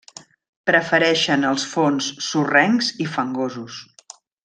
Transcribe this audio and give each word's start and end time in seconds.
Prefereixen 0.69 1.45
els 1.51 1.67
fons 1.73 2.09
sorrencs 2.31 2.91
i 3.07 3.11
fangosos. 3.19 3.83